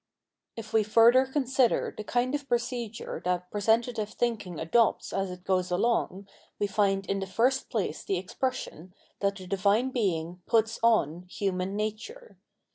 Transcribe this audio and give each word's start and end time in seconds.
If 0.55 0.73
we 0.73 0.81
further 0.81 1.27
consider 1.27 1.93
the 1.95 2.03
kind 2.03 2.33
of 2.33 2.47
procedure 2.49 3.21
that 3.23 3.51
pre 3.51 3.61
ijgg 3.61 3.65
Phenomenology 3.65 4.01
of 4.01 4.09
hlind 4.09 4.09
sentative 4.17 4.55
thiukiiig 4.57 4.61
adopts 4.63 5.13
as 5.13 5.29
it 5.29 5.43
goes 5.43 5.69
along, 5.69 6.27
we 6.57 6.67
find^ 6.67 7.05
in 7.05 7.19
the 7.19 7.27
first 7.27 7.69
place 7.69 8.03
the 8.03 8.17
expression 8.17 8.95
that 9.19 9.35
the 9.35 9.45
Divine 9.45 9.91
Being 9.91 10.41
"puts 10.47 10.79
on" 10.81 11.27
human 11.29 11.75
nature. 11.75 12.39